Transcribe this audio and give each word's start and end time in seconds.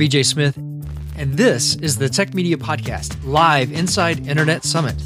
BJ 0.00 0.24
Smith, 0.24 0.56
and 1.18 1.34
this 1.34 1.74
is 1.74 1.98
the 1.98 2.08
Tech 2.08 2.32
Media 2.32 2.56
Podcast, 2.56 3.22
live 3.22 3.70
inside 3.70 4.26
Internet 4.26 4.64
Summit. 4.64 4.96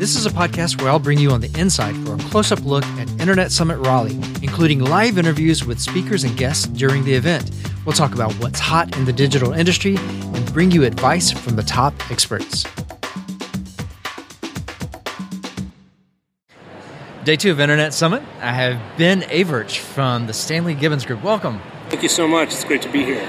This 0.00 0.16
is 0.16 0.26
a 0.26 0.30
podcast 0.30 0.82
where 0.82 0.90
I'll 0.90 0.98
bring 0.98 1.20
you 1.20 1.30
on 1.30 1.40
the 1.40 1.56
inside 1.56 1.94
for 1.98 2.14
a 2.14 2.18
close 2.30 2.50
up 2.50 2.64
look 2.64 2.82
at 2.98 3.08
Internet 3.20 3.52
Summit 3.52 3.78
Raleigh, 3.78 4.18
including 4.42 4.80
live 4.80 5.16
interviews 5.16 5.64
with 5.64 5.78
speakers 5.78 6.24
and 6.24 6.36
guests 6.36 6.66
during 6.66 7.04
the 7.04 7.14
event. 7.14 7.52
We'll 7.86 7.92
talk 7.92 8.14
about 8.14 8.32
what's 8.40 8.58
hot 8.58 8.96
in 8.96 9.04
the 9.04 9.12
digital 9.12 9.52
industry 9.52 9.94
and 9.96 10.52
bring 10.52 10.72
you 10.72 10.82
advice 10.82 11.30
from 11.30 11.54
the 11.54 11.62
top 11.62 11.94
experts. 12.10 12.64
Day 17.22 17.36
two 17.36 17.52
of 17.52 17.60
Internet 17.60 17.94
Summit. 17.94 18.24
I 18.40 18.50
have 18.50 18.98
Ben 18.98 19.22
Averch 19.22 19.78
from 19.78 20.26
the 20.26 20.32
Stanley 20.32 20.74
Gibbons 20.74 21.04
Group. 21.04 21.22
Welcome. 21.22 21.60
Thank 21.88 22.02
you 22.02 22.08
so 22.08 22.26
much. 22.26 22.48
It's 22.52 22.64
great 22.64 22.82
to 22.82 22.88
be 22.88 23.04
here. 23.04 23.28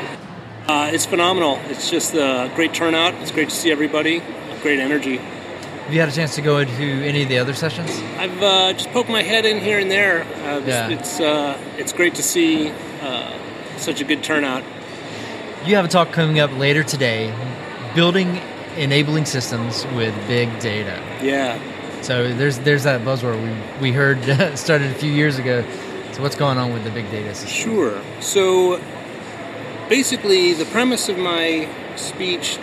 Uh, 0.67 0.89
it's 0.91 1.05
phenomenal. 1.05 1.59
It's 1.65 1.89
just 1.89 2.13
a 2.15 2.51
great 2.55 2.73
turnout. 2.73 3.13
It's 3.15 3.31
great 3.31 3.49
to 3.49 3.55
see 3.55 3.71
everybody. 3.71 4.23
Great 4.61 4.79
energy. 4.79 5.17
Have 5.17 5.93
you 5.93 5.99
had 5.99 6.09
a 6.09 6.11
chance 6.11 6.33
to 6.35 6.41
go 6.41 6.57
into 6.57 6.81
any 6.81 7.21
of 7.21 7.29
the 7.29 7.37
other 7.37 7.53
sessions? 7.53 7.91
I've 8.17 8.41
uh, 8.41 8.73
just 8.73 8.89
poked 8.89 9.09
my 9.09 9.21
head 9.21 9.45
in 9.45 9.59
here 9.59 9.77
and 9.77 9.91
there. 9.91 10.23
Uh, 10.23 10.59
Yeah. 10.65 10.89
It's 10.89 11.19
uh, 11.19 11.59
it's 11.77 11.93
great 11.93 12.15
to 12.15 12.23
see 12.23 12.71
uh, 13.01 13.31
such 13.77 14.01
a 14.01 14.03
good 14.03 14.23
turnout. 14.23 14.63
You 15.65 15.75
have 15.75 15.85
a 15.85 15.87
talk 15.87 16.11
coming 16.11 16.39
up 16.39 16.51
later 16.57 16.83
today, 16.83 17.31
building 17.93 18.41
enabling 18.77 19.25
systems 19.25 19.85
with 19.95 20.15
big 20.27 20.49
data. 20.59 20.99
Yeah. 21.21 21.59
So 22.01 22.33
there's 22.33 22.57
there's 22.59 22.83
that 22.83 23.01
buzzword 23.01 23.39
we 23.79 23.89
we 23.89 23.91
heard 23.91 24.23
started 24.57 24.89
a 24.89 24.95
few 24.95 25.11
years 25.11 25.37
ago. 25.37 25.63
So 26.15 26.21
what's 26.21 26.37
going 26.37 26.57
on 26.57 26.71
with 26.71 26.85
the 26.85 26.91
big 26.91 27.11
data 27.11 27.35
system? 27.35 27.49
Sure. 27.49 28.01
So 28.21 28.79
basically, 29.89 30.53
the 30.53 30.63
premise 30.63 31.09
of 31.09 31.17
my 31.17 31.67
speech 31.97 32.57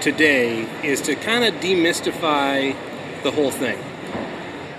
today 0.00 0.62
is 0.82 1.02
to 1.02 1.14
kind 1.14 1.44
of 1.44 1.52
demystify 1.60 2.74
the 3.22 3.30
whole 3.30 3.50
thing 3.50 3.78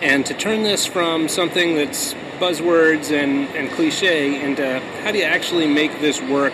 and 0.02 0.26
to 0.26 0.34
turn 0.34 0.64
this 0.64 0.88
from 0.88 1.28
something 1.28 1.76
that's 1.76 2.16
buzzwords 2.40 3.12
and, 3.12 3.48
and 3.50 3.70
cliche 3.74 4.44
into 4.44 4.80
how 5.04 5.12
do 5.12 5.20
you 5.20 5.24
actually 5.24 5.68
make 5.68 6.02
this 6.02 6.20
work 6.20 6.54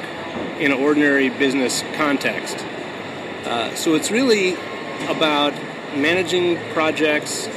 in 0.60 0.73
an 0.73 0.78
ordinary 0.78 1.30
business 1.30 1.86
context. 1.95 2.66
Uh, 3.45 3.73
so 3.76 3.95
it's 3.95 4.12
really 4.12 4.56
about 5.08 5.54
managing 5.95 6.58
projects, 6.73 7.48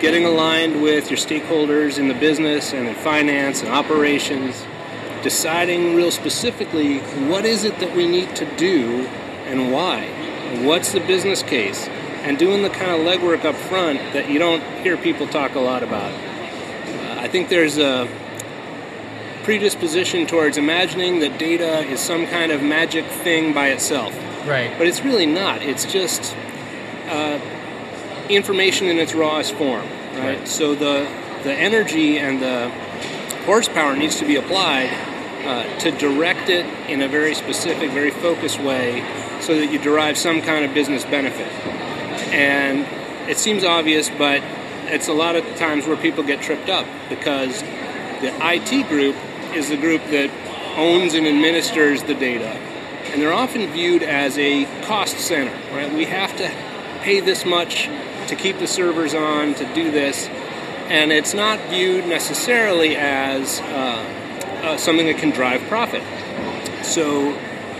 getting 0.00 0.24
aligned 0.24 0.80
with 0.80 1.10
your 1.10 1.18
stakeholders 1.18 1.98
in 1.98 2.08
the 2.08 2.14
business 2.14 2.72
and 2.72 2.88
in 2.88 2.94
finance 2.96 3.62
and 3.62 3.70
operations, 3.70 4.64
deciding 5.22 5.94
real 5.94 6.10
specifically 6.10 6.98
what 7.28 7.44
is 7.44 7.64
it 7.64 7.78
that 7.80 7.94
we 7.96 8.06
need 8.06 8.34
to 8.36 8.44
do 8.56 9.06
and 9.46 9.72
why. 9.72 10.06
What's 10.64 10.92
the 10.92 11.00
business 11.00 11.42
case? 11.42 11.88
And 11.88 12.38
doing 12.38 12.62
the 12.62 12.70
kind 12.70 12.90
of 12.90 13.00
legwork 13.00 13.44
up 13.44 13.54
front 13.54 13.98
that 14.12 14.28
you 14.28 14.38
don't 14.38 14.62
hear 14.82 14.96
people 14.96 15.26
talk 15.26 15.54
a 15.54 15.60
lot 15.60 15.82
about. 15.82 16.12
Uh, 16.12 17.20
I 17.20 17.28
think 17.28 17.48
there's 17.48 17.78
a 17.78 18.08
predisposition 19.42 20.26
towards 20.26 20.58
imagining 20.58 21.20
that 21.20 21.38
data 21.38 21.80
is 21.80 22.00
some 22.00 22.26
kind 22.26 22.52
of 22.52 22.62
magic 22.62 23.06
thing 23.06 23.54
by 23.54 23.68
itself. 23.68 24.14
Right. 24.46 24.76
But 24.76 24.86
it's 24.86 25.02
really 25.02 25.26
not. 25.26 25.62
It's 25.62 25.90
just 25.90 26.36
uh, 27.08 27.40
information 28.28 28.88
in 28.88 28.98
its 28.98 29.14
rawest 29.14 29.54
form, 29.54 29.86
right? 30.14 30.38
Right. 30.38 30.48
So 30.48 30.74
the 30.74 31.08
the 31.44 31.54
energy 31.54 32.18
and 32.18 32.42
the 32.42 32.70
horsepower 33.44 33.96
needs 33.96 34.16
to 34.16 34.26
be 34.26 34.36
applied 34.36 34.90
uh, 35.44 35.78
to 35.78 35.90
direct 35.92 36.48
it 36.48 36.66
in 36.88 37.00
a 37.00 37.08
very 37.08 37.34
specific, 37.34 37.90
very 37.92 38.10
focused 38.10 38.60
way, 38.60 39.02
so 39.40 39.54
that 39.58 39.72
you 39.72 39.78
derive 39.78 40.18
some 40.18 40.42
kind 40.42 40.64
of 40.64 40.74
business 40.74 41.04
benefit. 41.04 41.50
And 42.32 42.86
it 43.30 43.38
seems 43.38 43.64
obvious, 43.64 44.10
but 44.10 44.42
it's 44.86 45.08
a 45.08 45.12
lot 45.12 45.36
of 45.36 45.44
times 45.56 45.86
where 45.86 45.96
people 45.96 46.24
get 46.24 46.42
tripped 46.42 46.68
up 46.68 46.86
because 47.08 47.62
the 48.20 48.32
IT 48.40 48.88
group 48.88 49.16
is 49.54 49.68
the 49.68 49.76
group 49.76 50.02
that 50.10 50.30
owns 50.76 51.14
and 51.14 51.26
administers 51.26 52.02
the 52.02 52.14
data. 52.14 52.48
And 53.12 53.22
they're 53.22 53.32
often 53.32 53.70
viewed 53.72 54.02
as 54.02 54.36
a 54.38 54.64
cost 54.82 55.18
center, 55.18 55.54
right? 55.74 55.92
We 55.92 56.04
have 56.06 56.36
to 56.36 56.50
pay 57.00 57.20
this 57.20 57.44
much 57.44 57.88
to 58.28 58.36
keep 58.36 58.58
the 58.58 58.66
servers 58.66 59.14
on, 59.14 59.54
to 59.54 59.74
do 59.74 59.90
this. 59.90 60.26
And 60.88 61.12
it's 61.12 61.34
not 61.34 61.58
viewed 61.68 62.06
necessarily 62.06 62.96
as 62.96 63.60
uh, 63.60 64.18
uh, 64.62 64.76
something 64.76 65.06
that 65.06 65.18
can 65.18 65.30
drive 65.30 65.60
profit. 65.68 66.02
So 66.84 67.32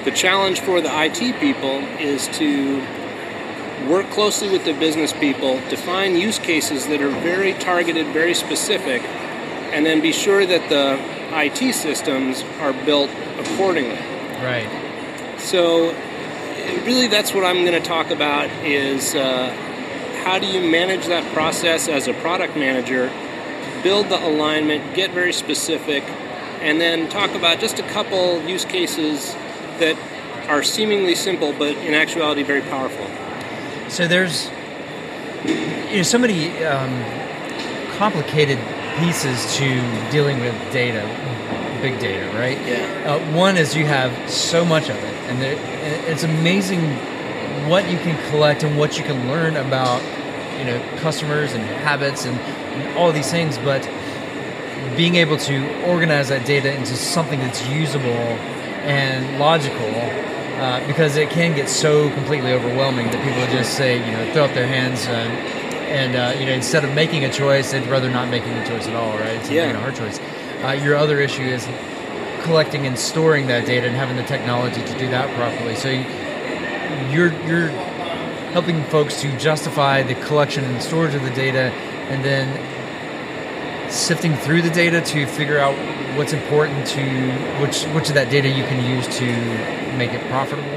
the 0.05 0.11
challenge 0.11 0.61
for 0.61 0.81
the 0.81 0.91
IT 0.91 1.41
people 1.41 1.79
is 1.99 2.29
to 2.39 2.83
work 3.89 4.09
closely 4.11 4.51
with 4.51 4.65
the 4.65 4.73
business 4.75 5.13
people 5.13 5.61
to 5.71 5.77
find 5.77 6.19
use 6.19 6.39
cases 6.39 6.87
that 6.89 7.01
are 7.01 7.09
very 7.09 7.55
targeted, 7.55 8.07
very 8.09 8.35
specific, 8.35 9.03
and 9.73 9.87
then 9.87 10.01
be 10.01 10.13
sure 10.13 10.45
that 10.45 10.69
the 10.69 10.99
IT 11.37 11.75
systems 11.75 12.43
are 12.61 12.73
built 12.85 13.11
accordingly. 13.39 13.99
Right. 14.43 14.69
So, 15.39 15.93
really, 16.85 17.07
that's 17.07 17.33
what 17.33 17.45
I'm 17.45 17.65
going 17.65 17.81
to 17.81 17.87
talk 17.87 18.11
about 18.11 18.51
is 18.65 19.15
uh, 19.15 19.55
how 20.29 20.39
do 20.39 20.47
you 20.47 20.61
manage 20.61 21.07
that 21.07 21.25
process 21.33 21.89
as 21.89 22.07
a 22.07 22.13
product 22.13 22.55
manager, 22.55 23.11
build 23.83 24.11
the 24.11 24.27
alignment, 24.27 24.95
get 24.95 25.11
very 25.13 25.33
specific, 25.33 26.05
and 26.61 26.79
then 26.79 27.09
talk 27.09 27.31
about 27.31 27.59
just 27.59 27.79
a 27.79 27.83
couple 27.85 28.39
use 28.43 28.67
cases 28.67 29.33
that 29.79 29.97
are 30.51 30.63
seemingly 30.63 31.15
simple 31.15 31.55
but 31.55 31.75
in 31.79 31.95
actuality 31.95 32.43
very 32.43 32.61
powerful. 32.61 33.07
So 33.89 34.07
there's 34.07 34.51
you 35.47 35.97
know 35.97 36.03
so 36.03 36.19
many 36.19 36.63
um, 36.63 36.93
complicated 37.97 38.59
pieces 38.99 39.57
to 39.57 39.67
dealing 40.11 40.41
with 40.41 40.55
data, 40.71 41.01
big 41.81 41.99
data, 42.01 42.27
right? 42.37 42.59
Yeah. 42.67 43.15
Uh, 43.15 43.35
one 43.35 43.57
is 43.57 43.75
you 43.75 43.87
have 43.87 44.13
so 44.31 44.63
much 44.63 44.91
of 44.91 44.97
it, 44.97 45.15
and 45.31 45.41
there, 45.41 45.57
and 45.57 46.07
it's 46.07 46.25
amazing 46.25 46.83
what 47.67 47.91
you 47.91 47.97
can 47.97 48.31
collect 48.31 48.63
and 48.63 48.77
what 48.77 48.99
you 48.99 49.05
can 49.05 49.27
learn 49.27 49.57
about 49.57 50.03
you 50.59 50.65
know 50.65 50.83
customers 50.99 51.53
and 51.53 51.63
habits 51.63 52.25
and, 52.25 52.39
and 52.39 52.99
all 52.99 53.13
these 53.13 53.31
things, 53.31 53.59
but 53.59 53.83
being 54.97 55.17
able 55.17 55.37
to 55.37 55.85
organize 55.85 56.29
that 56.29 56.47
data 56.47 56.73
into 56.75 56.95
something 56.97 57.39
that's 57.41 57.67
usable 57.69 58.11
and 58.85 59.39
logical 59.39 59.87
uh, 60.61 60.85
because 60.87 61.17
it 61.17 61.31
can 61.31 61.55
get 61.55 61.69
so 61.69 62.11
completely 62.11 62.53
overwhelming 62.53 63.07
that 63.07 63.23
people 63.25 63.47
just 63.57 63.77
say, 63.77 63.97
you 64.05 64.13
know, 64.13 64.33
throw 64.33 64.45
up 64.45 64.55
their 64.55 64.67
hands 64.67 65.07
uh, 65.07 65.11
and, 65.11 66.17
uh, 66.17 66.39
you 66.39 66.47
know, 66.47 66.53
instead 66.53 66.85
of 66.85 66.93
making 66.95 67.25
a 67.25 67.31
choice, 67.33 67.71
they'd 67.71 67.87
rather 67.87 68.11
not 68.11 68.29
making 68.29 68.53
a 68.55 68.67
choice 68.67 68.87
at 68.89 68.95
all, 68.95 69.13
right? 69.19 69.37
It's 69.37 69.51
Yeah. 69.51 69.71
a 69.71 69.79
hard 69.79 69.95
choice. 69.95 70.19
Uh, 70.65 70.73
your 70.73 70.97
other 70.97 71.21
issue 71.21 71.43
is 71.43 71.67
collecting 72.43 72.87
and 72.87 72.99
storing 72.99 73.47
that 73.49 73.67
data 73.67 73.87
and 73.87 73.97
having 73.97 74.17
the 74.17 74.25
technology 74.25 74.83
to 74.83 74.99
do 74.99 75.09
that 75.11 75.33
properly. 75.37 75.77
So 75.77 75.89
you, 75.91 76.05
you're 77.11 77.33
you're 77.47 77.71
helping 78.53 78.83
folks 78.85 79.21
to 79.23 79.37
justify 79.39 80.03
the 80.03 80.15
collection 80.27 80.65
and 80.65 80.83
storage 80.83 81.15
of 81.15 81.23
the 81.23 81.31
data, 81.31 81.71
and 82.11 82.25
then 82.25 83.91
sifting 83.91 84.37
through 84.37 84.63
the 84.63 84.71
data 84.71 85.01
to 85.01 85.27
figure 85.27 85.59
out 85.59 85.75
what's 86.17 86.33
important 86.33 86.87
to 86.87 87.03
which 87.61 87.85
which 87.95 88.09
of 88.09 88.15
that 88.15 88.31
data 88.31 88.49
you 88.49 88.65
can 88.65 88.85
use 88.85 89.07
to 89.17 89.27
make 89.97 90.13
it 90.13 90.21
profitable. 90.31 90.71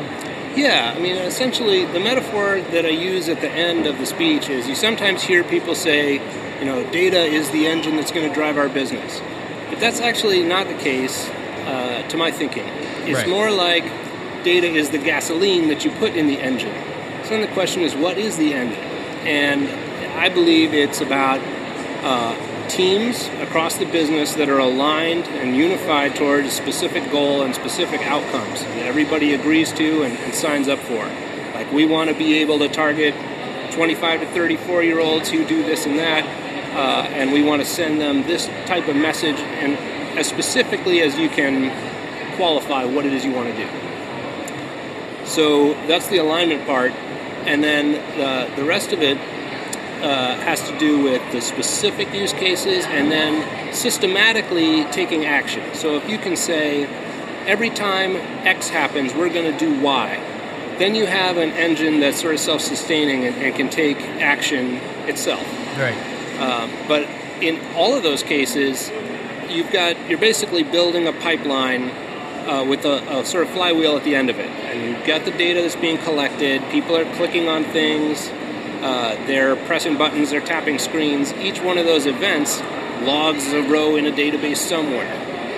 Yeah, 0.55 0.93
I 0.95 0.99
mean, 0.99 1.15
essentially, 1.15 1.85
the 1.85 1.99
metaphor 1.99 2.59
that 2.71 2.85
I 2.85 2.89
use 2.89 3.29
at 3.29 3.39
the 3.39 3.49
end 3.49 3.87
of 3.87 3.97
the 3.99 4.05
speech 4.05 4.49
is 4.49 4.67
you 4.67 4.75
sometimes 4.75 5.23
hear 5.23 5.45
people 5.45 5.75
say, 5.75 6.15
you 6.59 6.65
know, 6.65 6.83
data 6.91 7.19
is 7.19 7.49
the 7.51 7.67
engine 7.67 7.95
that's 7.95 8.11
going 8.11 8.27
to 8.27 8.33
drive 8.33 8.57
our 8.57 8.67
business. 8.67 9.21
But 9.69 9.79
that's 9.79 10.01
actually 10.01 10.43
not 10.43 10.67
the 10.67 10.73
case, 10.73 11.29
uh, 11.29 12.05
to 12.09 12.17
my 12.17 12.31
thinking. 12.31 12.65
It's 13.07 13.19
Right. 13.19 13.29
more 13.29 13.49
like 13.49 13.85
data 14.43 14.67
is 14.67 14.89
the 14.89 14.97
gasoline 14.97 15.69
that 15.69 15.85
you 15.85 15.91
put 15.91 16.15
in 16.17 16.27
the 16.27 16.37
engine. 16.39 16.75
Then 17.31 17.39
the 17.39 17.47
question 17.53 17.81
is, 17.81 17.95
what 17.95 18.17
is 18.17 18.35
the 18.35 18.53
engine? 18.53 18.77
And 19.25 19.69
I 20.19 20.27
believe 20.27 20.73
it's 20.73 20.99
about 20.99 21.39
uh, 22.03 22.67
teams 22.67 23.29
across 23.39 23.77
the 23.77 23.85
business 23.85 24.33
that 24.33 24.49
are 24.49 24.59
aligned 24.59 25.27
and 25.29 25.55
unified 25.55 26.13
towards 26.13 26.49
a 26.49 26.51
specific 26.51 27.09
goal 27.09 27.43
and 27.43 27.55
specific 27.55 28.01
outcomes 28.01 28.63
that 28.63 28.85
everybody 28.85 29.33
agrees 29.33 29.71
to 29.71 30.03
and, 30.03 30.17
and 30.17 30.35
signs 30.35 30.67
up 30.67 30.79
for. 30.79 31.05
Like 31.53 31.71
we 31.71 31.85
want 31.85 32.09
to 32.09 32.15
be 32.17 32.39
able 32.39 32.59
to 32.59 32.67
target 32.67 33.15
25 33.71 34.19
to 34.19 34.27
34 34.27 34.83
year 34.83 34.99
olds 34.99 35.29
who 35.29 35.45
do 35.45 35.63
this 35.63 35.85
and 35.85 35.97
that, 35.99 36.25
uh, 36.75 37.07
and 37.13 37.31
we 37.31 37.43
want 37.43 37.61
to 37.61 37.65
send 37.65 38.01
them 38.01 38.23
this 38.23 38.47
type 38.65 38.89
of 38.89 38.97
message 38.97 39.39
and 39.39 39.77
as 40.19 40.27
specifically 40.27 40.99
as 41.01 41.17
you 41.17 41.29
can 41.29 41.71
qualify 42.35 42.83
what 42.83 43.05
it 43.05 43.13
is 43.13 43.23
you 43.23 43.31
want 43.31 43.47
to 43.47 43.55
do. 43.55 43.69
So 45.25 45.75
that's 45.87 46.09
the 46.09 46.17
alignment 46.17 46.65
part, 46.65 46.91
and 47.45 47.63
then 47.63 47.93
the, 48.17 48.55
the 48.55 48.63
rest 48.63 48.91
of 48.93 49.01
it 49.01 49.17
uh, 50.01 50.35
has 50.37 50.67
to 50.69 50.77
do 50.79 51.03
with 51.03 51.21
the 51.31 51.41
specific 51.41 52.13
use 52.13 52.33
cases 52.33 52.85
and 52.85 53.11
then 53.11 53.73
systematically 53.73 54.85
taking 54.85 55.25
action. 55.25 55.63
So 55.75 55.95
if 55.95 56.09
you 56.09 56.17
can 56.17 56.35
say, 56.35 56.85
every 57.45 57.69
time 57.69 58.15
X 58.45 58.69
happens, 58.69 59.13
we're 59.13 59.29
going 59.29 59.51
to 59.51 59.57
do 59.57 59.79
Y. 59.79 60.19
Then 60.79 60.95
you 60.95 61.05
have 61.05 61.37
an 61.37 61.51
engine 61.51 61.99
that's 61.99 62.19
sort 62.21 62.33
of 62.33 62.39
self-sustaining 62.39 63.25
and, 63.25 63.35
and 63.35 63.55
can 63.55 63.69
take 63.69 63.99
action 64.19 64.77
itself. 65.07 65.45
Right. 65.77 65.97
Uh, 66.39 66.67
but 66.87 67.07
in 67.41 67.59
all 67.75 67.95
of 67.95 68.03
those 68.03 68.23
cases, 68.23 68.91
you've 69.49 69.71
got 69.71 70.09
you're 70.09 70.19
basically 70.19 70.63
building 70.63 71.07
a 71.07 71.13
pipeline 71.13 71.91
uh, 72.47 72.63
with 72.63 72.85
a, 72.85 73.19
a, 73.19 73.25
sort 73.25 73.43
of 73.45 73.49
flywheel 73.51 73.97
at 73.97 74.03
the 74.03 74.15
end 74.15 74.29
of 74.29 74.39
it, 74.39 74.49
and 74.49 74.89
you've 74.89 75.07
got 75.07 75.25
the 75.25 75.31
data 75.31 75.61
that's 75.61 75.75
being 75.75 75.97
collected. 75.99 76.61
People 76.71 76.95
are 76.95 77.05
clicking 77.15 77.47
on 77.47 77.63
things, 77.65 78.29
uh, 78.81 79.15
they're 79.27 79.55
pressing 79.67 79.97
buttons, 79.97 80.31
they're 80.31 80.41
tapping 80.41 80.79
screens. 80.79 81.33
Each 81.33 81.61
one 81.61 81.77
of 81.77 81.85
those 81.85 82.05
events 82.05 82.61
logs 83.01 83.51
a 83.53 83.61
row 83.63 83.95
in 83.95 84.05
a 84.05 84.11
database 84.11 84.57
somewhere, 84.57 85.13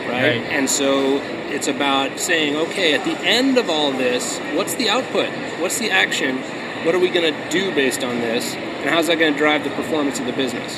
right? 0.10 0.42
Right. 0.42 0.44
And 0.52 0.70
so 0.70 1.18
it's 1.50 1.68
about 1.68 2.20
saying, 2.20 2.56
okay, 2.56 2.94
at 2.94 3.06
the 3.06 3.18
end 3.20 3.58
of 3.58 3.70
all 3.70 3.92
this, 3.92 4.40
what's 4.56 4.76
the 4.76 4.90
output? 4.90 5.30
What's 5.60 5.80
the 5.80 5.92
action? 5.92 6.38
What 6.86 6.96
are 6.96 7.00
we 7.00 7.10
going 7.10 7.34
to 7.34 7.50
do 7.50 7.74
based 7.74 8.04
on 8.04 8.20
this? 8.20 8.54
And 8.56 8.90
how's 8.90 9.08
that 9.08 9.20
going 9.20 9.34
to 9.34 9.40
drive 9.40 9.64
the 9.64 9.70
performance 9.70 10.20
of 10.20 10.26
the 10.26 10.34
business? 10.34 10.76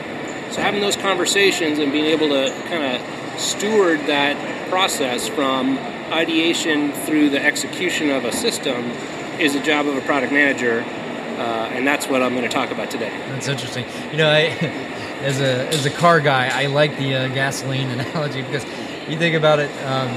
So 0.53 0.61
having 0.61 0.81
those 0.81 0.95
conversations 0.95 1.79
and 1.79 1.91
being 1.91 2.05
able 2.05 2.29
to 2.29 2.53
kind 2.67 2.95
of 2.95 3.39
steward 3.39 3.99
that 4.01 4.69
process 4.69 5.27
from 5.27 5.77
ideation 6.15 6.93
through 6.93 7.29
the 7.29 7.43
execution 7.43 8.09
of 8.09 8.23
a 8.23 8.31
system 8.31 8.89
is 9.37 9.53
the 9.53 9.59
job 9.59 9.85
of 9.85 9.97
a 9.97 10.01
product 10.01 10.31
manager, 10.31 10.79
uh, 10.81 11.69
and 11.73 11.85
that's 11.85 12.07
what 12.07 12.23
I'm 12.23 12.33
going 12.33 12.47
to 12.47 12.53
talk 12.53 12.71
about 12.71 12.89
today. 12.89 13.09
That's 13.29 13.49
interesting. 13.49 13.85
You 14.11 14.17
know, 14.17 14.29
I, 14.29 14.39
as 15.21 15.41
a 15.41 15.67
as 15.67 15.85
a 15.85 15.89
car 15.89 16.21
guy, 16.21 16.49
I 16.53 16.67
like 16.67 16.97
the 16.97 17.15
uh, 17.15 17.27
gasoline 17.29 17.89
analogy 17.99 18.41
because 18.41 18.63
you 19.09 19.17
think 19.17 19.35
about 19.35 19.59
it. 19.59 19.69
Um, 19.83 20.09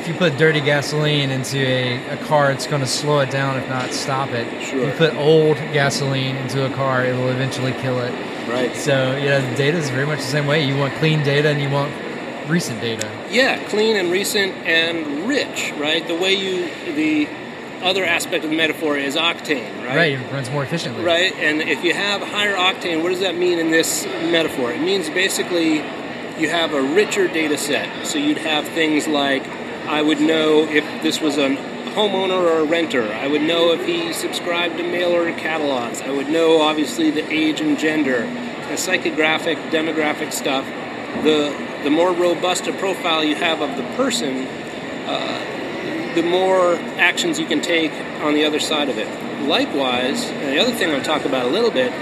if 0.00 0.08
you 0.08 0.14
put 0.14 0.36
dirty 0.38 0.60
gasoline 0.60 1.30
into 1.30 1.58
a, 1.58 2.14
a 2.14 2.16
car, 2.24 2.50
it's 2.50 2.66
going 2.66 2.80
to 2.80 2.86
slow 2.86 3.20
it 3.20 3.30
down, 3.30 3.58
if 3.58 3.68
not 3.68 3.92
stop 3.92 4.30
it. 4.30 4.46
Sure. 4.62 4.86
You 4.86 4.92
put 4.92 5.14
old 5.14 5.56
gasoline 5.74 6.36
into 6.36 6.64
a 6.64 6.74
car, 6.74 7.04
it 7.04 7.14
will 7.14 7.28
eventually 7.28 7.72
kill 7.72 7.98
it. 8.00 8.12
Right. 8.48 8.74
So, 8.74 9.14
yeah, 9.16 9.40
data 9.56 9.76
is 9.76 9.90
very 9.90 10.06
much 10.06 10.20
the 10.20 10.24
same 10.24 10.46
way. 10.46 10.64
You 10.64 10.76
want 10.76 10.94
clean 10.94 11.22
data 11.22 11.50
and 11.50 11.60
you 11.60 11.68
want 11.68 11.92
recent 12.50 12.80
data. 12.80 13.10
Yeah, 13.30 13.62
clean 13.68 13.96
and 13.96 14.10
recent 14.10 14.52
and 14.66 15.28
rich, 15.28 15.72
right? 15.78 16.06
The 16.06 16.16
way 16.16 16.34
you 16.34 16.94
the 16.94 17.28
other 17.82 18.04
aspect 18.04 18.44
of 18.44 18.50
the 18.50 18.56
metaphor 18.56 18.98
is 18.98 19.16
octane, 19.16 19.84
right? 19.84 19.96
Right, 19.96 20.12
it 20.12 20.32
runs 20.32 20.50
more 20.50 20.62
efficiently. 20.62 21.02
Right, 21.02 21.32
and 21.36 21.62
if 21.62 21.82
you 21.82 21.94
have 21.94 22.20
higher 22.20 22.54
octane, 22.54 23.02
what 23.02 23.08
does 23.08 23.20
that 23.20 23.36
mean 23.36 23.58
in 23.58 23.70
this 23.70 24.04
metaphor? 24.04 24.70
It 24.70 24.80
means 24.80 25.08
basically 25.08 25.76
you 26.38 26.48
have 26.48 26.72
a 26.72 26.82
richer 26.82 27.28
data 27.28 27.58
set. 27.58 28.06
So 28.06 28.18
you'd 28.18 28.38
have 28.38 28.66
things 28.68 29.06
like 29.06 29.46
I 29.86 30.02
would 30.02 30.20
know 30.20 30.64
if 30.64 30.84
this 31.02 31.20
was 31.20 31.36
a 31.38 31.56
homeowner 31.90 32.40
or 32.40 32.60
a 32.60 32.64
renter. 32.64 33.12
I 33.12 33.26
would 33.26 33.42
know 33.42 33.72
if 33.72 33.84
he 33.84 34.12
subscribed 34.12 34.76
to 34.78 34.82
mail 34.82 35.10
order 35.10 35.32
catalogs. 35.32 36.00
I 36.00 36.10
would 36.10 36.28
know 36.28 36.60
obviously 36.60 37.10
the 37.10 37.28
age 37.30 37.60
and 37.60 37.78
gender, 37.78 38.20
the 38.20 38.76
psychographic, 38.76 39.56
demographic 39.70 40.32
stuff. 40.32 40.64
The 41.22 41.70
the 41.82 41.90
more 41.90 42.12
robust 42.12 42.66
a 42.66 42.72
profile 42.72 43.24
you 43.24 43.34
have 43.36 43.60
of 43.62 43.76
the 43.76 43.82
person, 43.96 44.46
uh, 45.06 46.14
the 46.14 46.22
more 46.22 46.74
actions 46.98 47.38
you 47.38 47.46
can 47.46 47.60
take 47.60 47.92
on 48.22 48.34
the 48.34 48.44
other 48.44 48.60
side 48.60 48.88
of 48.88 48.98
it. 48.98 49.08
Likewise, 49.46 50.28
and 50.28 50.52
the 50.52 50.58
other 50.58 50.72
thing 50.72 50.90
I'll 50.90 51.02
talk 51.02 51.24
about 51.24 51.46
a 51.46 51.48
little 51.48 51.70
bit 51.70 51.92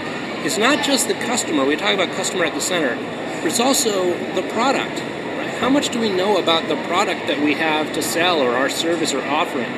is 0.45 0.59
not 0.59 0.85
just 0.85 1.09
the 1.09 1.15
customer. 1.15 1.65
We 1.65 1.77
talk 1.77 1.95
about 1.95 2.11
customer 2.17 2.45
at 2.45 2.55
the 2.55 2.61
center, 2.61 2.97
but 3.41 3.47
it's 3.47 3.61
also 3.61 4.15
the 4.35 4.43
product. 4.51 5.01
Right? 5.01 5.55
How 5.61 5.69
much 5.69 5.91
do 5.91 6.01
we 6.01 6.11
know 6.11 6.39
about 6.39 6.69
the 6.69 6.77
product 6.87 7.27
that 7.29 7.41
we 7.41 7.55
have 7.55 7.93
to 7.95 8.03
sell 8.03 8.41
or 8.41 8.57
our 8.57 8.69
service 8.69 9.15
or 9.15 9.23
offering? 9.23 9.73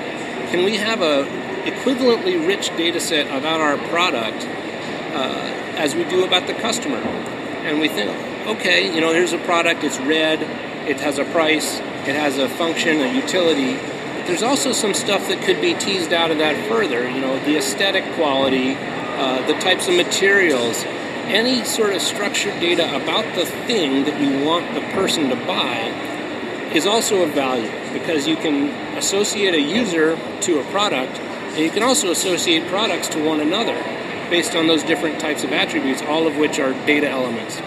Can 0.51 0.65
we 0.65 0.77
have 0.77 1.03
a 1.03 1.25
equivalently 1.65 2.47
rich 2.47 2.69
data 2.77 3.01
set 3.01 3.27
about 3.27 3.61
our 3.61 3.77
product 3.89 4.45
uh, 5.15 5.75
as 5.77 5.95
we 5.95 6.05
do 6.05 6.25
about 6.25 6.47
the 6.47 6.55
customer? 6.55 6.97
And 6.97 7.79
we 7.79 7.89
think, 7.89 8.11
okay, 8.47 8.93
you 8.93 9.01
know, 9.01 9.13
here's 9.13 9.33
a 9.33 9.39
product, 9.39 9.85
it's 9.85 9.99
red, 9.99 10.43
it 10.89 11.01
has 11.01 11.19
a 11.19 11.25
price, 11.27 11.79
it 11.79 12.15
has 12.15 12.39
a 12.39 12.49
function, 12.49 13.01
a 13.01 13.13
utility. 13.13 13.75
But 13.75 14.27
there's 14.27 14.43
also 14.43 14.73
some 14.73 14.95
stuff 14.95 15.29
that 15.29 15.43
could 15.43 15.61
be 15.61 15.75
teased 15.75 16.13
out 16.13 16.31
of 16.31 16.39
that 16.39 16.69
further, 16.69 17.09
you 17.09 17.21
know, 17.21 17.39
the 17.45 17.57
aesthetic 17.57 18.05
quality, 18.15 18.75
uh, 18.77 19.47
the 19.47 19.55
types 19.61 19.89
of 19.89 19.95
materials, 19.95 20.85
any 21.27 21.65
sort 21.65 21.93
of 21.93 22.03
structured 22.03 22.59
data 22.61 22.85
about 22.97 23.25
the 23.35 23.47
thing 23.67 24.05
that 24.05 24.21
you 24.21 24.45
want 24.45 24.75
the 24.75 24.81
person 24.93 25.29
to 25.29 25.37
buy 25.47 25.89
is 26.75 26.87
also 26.87 27.23
of 27.23 27.31
value 27.31 27.71
because 27.93 28.27
you 28.27 28.37
can 28.37 28.69
associate 28.97 29.55
a 29.55 29.61
user 29.61 30.17
to 30.41 30.61
a 30.61 30.65
product 30.71 31.19
and 31.19 31.59
you 31.59 31.71
can 31.71 31.83
also 31.83 32.11
associate 32.11 32.67
products 32.69 33.09
to 33.09 33.25
one 33.25 33.41
another 33.41 33.75
based 34.31 34.55
on 34.55 34.67
those 34.67 34.83
different 34.85 35.21
types 35.21 35.43
of 35.43 35.53
attributes, 35.53 36.01
all 36.03 36.27
of 36.27 36.37
which 36.37 36.61
are 36.61 36.73
data 36.87 37.09
elements. 37.09 37.61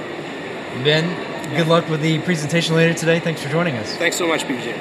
Ben, 0.84 1.56
good 1.56 1.68
luck 1.68 1.88
with 1.88 2.02
the 2.02 2.20
presentation 2.20 2.76
later 2.76 2.94
today. 2.94 3.20
Thanks 3.20 3.42
for 3.42 3.50
joining 3.50 3.76
us. 3.76 3.96
Thanks 3.98 4.18
so 4.18 4.28
much, 4.28 4.42
BJ. 4.44 4.76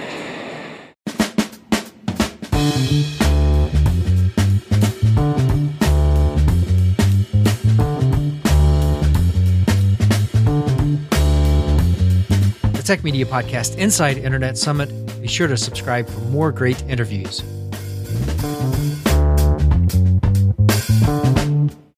The 12.72 12.82
Tech 12.82 13.04
Media 13.04 13.24
Podcast 13.24 13.76
Inside 13.76 14.18
Internet 14.18 14.58
Summit. 14.58 14.88
Be 15.20 15.28
sure 15.28 15.46
to 15.46 15.56
subscribe 15.56 16.08
for 16.08 16.20
more 16.22 16.50
great 16.50 16.82
interviews. 16.88 17.44